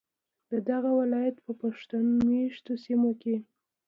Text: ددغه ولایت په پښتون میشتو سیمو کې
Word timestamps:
ددغه 0.49 0.91
ولایت 1.01 1.35
په 1.45 1.51
پښتون 1.61 2.05
میشتو 2.27 2.73
سیمو 2.83 3.11
کې 3.21 3.35